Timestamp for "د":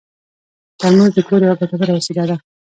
1.15-1.19